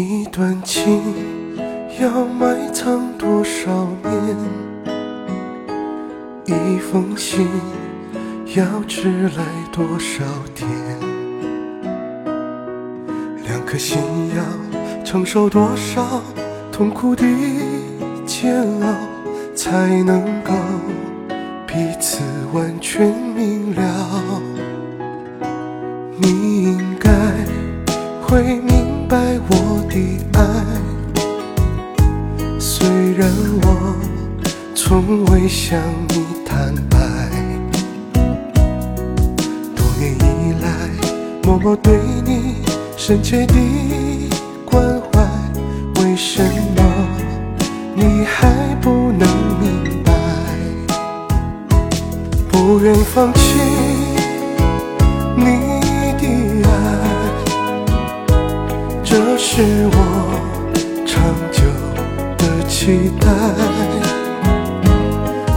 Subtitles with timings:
[0.00, 0.98] 一段情
[2.00, 4.36] 要埋藏多少年？
[6.46, 7.46] 一封信
[8.56, 10.24] 要迟来多少
[10.54, 10.66] 天？
[13.44, 13.98] 两颗心
[14.34, 14.42] 要
[15.04, 16.22] 承受多少
[16.72, 17.22] 痛苦的
[18.24, 18.94] 煎熬，
[19.54, 20.54] 才能够
[21.66, 22.22] 彼此
[22.54, 23.82] 完全明了？
[26.16, 27.10] 你应该
[28.22, 28.79] 会明
[32.80, 33.30] 虽然
[33.60, 33.94] 我
[34.74, 36.96] 从未向你坦白。
[39.76, 40.88] 多年以来，
[41.42, 42.64] 默默对你
[42.96, 43.54] 深切的
[44.64, 45.20] 关怀，
[46.00, 46.82] 为什么
[47.94, 48.48] 你还
[48.80, 49.28] 不能
[49.60, 50.12] 明白？
[52.50, 53.60] 不愿放弃
[55.36, 55.44] 你
[56.18, 56.70] 的爱，
[59.04, 59.96] 这是我
[62.80, 63.26] 期待。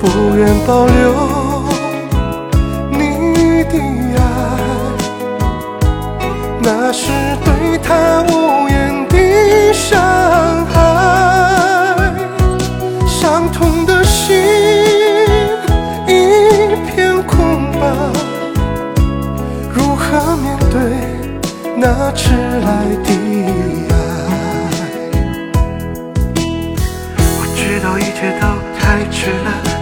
[0.00, 0.94] 不愿保留
[2.92, 3.74] 你的
[4.16, 4.20] 爱，
[6.62, 7.10] 那是
[7.44, 10.76] 对他无言的伤害。
[13.04, 14.36] 伤痛的心
[16.06, 17.80] 一片空白，
[19.74, 20.78] 如何面对
[21.76, 22.68] 那迟来
[23.02, 23.10] 的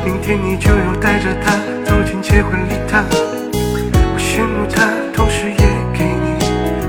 [0.06, 3.04] 明天你就要带着她走进结婚礼堂。
[3.52, 5.56] 我羡慕她，同时也
[5.92, 6.38] 给你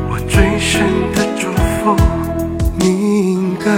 [0.08, 1.52] 我最深的祝
[1.82, 1.98] 福。
[2.78, 3.72] 你应该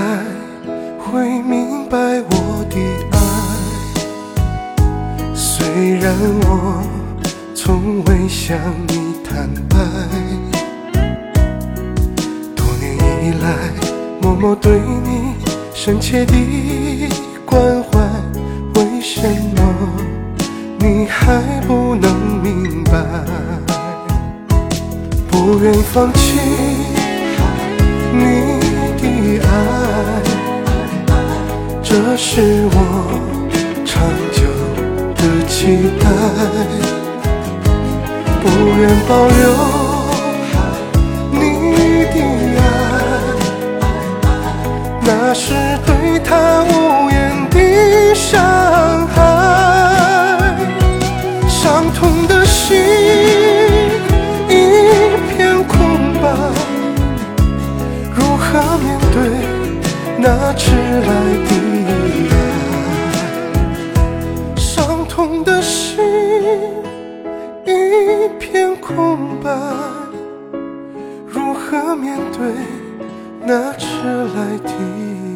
[0.99, 1.97] 会明白
[2.29, 2.75] 我的
[3.11, 3.17] 爱，
[5.33, 6.83] 虽然我
[7.55, 9.77] 从未向你坦白。
[12.57, 13.55] 多年以来，
[14.21, 15.33] 默默对你
[15.73, 16.33] 深切的
[17.45, 17.99] 关怀，
[18.99, 19.21] 为什
[19.55, 19.61] 么
[20.77, 22.91] 你还不能明白？
[25.31, 26.37] 不愿放弃
[28.11, 28.59] 你
[28.99, 30.21] 的爱，
[31.81, 32.75] 这是我
[33.85, 34.41] 长久
[35.15, 36.03] 的期待。
[38.41, 38.45] 不
[38.81, 39.88] 愿保留
[60.21, 61.07] 那迟来
[61.47, 61.51] 的
[62.29, 62.35] 爱？
[64.57, 66.03] 伤痛的心
[67.65, 69.49] 一片空白，
[71.25, 72.39] 如何面对
[73.45, 75.28] 那迟来的？